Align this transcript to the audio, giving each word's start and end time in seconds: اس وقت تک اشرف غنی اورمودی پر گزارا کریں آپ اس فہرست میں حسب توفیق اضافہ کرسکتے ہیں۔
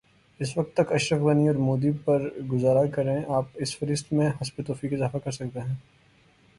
اس 0.39 0.57
وقت 0.57 0.73
تک 0.77 0.91
اشرف 0.91 1.19
غنی 1.19 1.47
اورمودی 1.47 1.91
پر 2.05 2.21
گزارا 2.51 2.85
کریں 2.87 3.17
آپ 3.27 3.45
اس 3.55 3.77
فہرست 3.77 4.13
میں 4.13 4.29
حسب 4.41 4.61
توفیق 4.67 4.93
اضافہ 4.93 5.17
کرسکتے 5.17 5.59
ہیں۔ 5.59 5.75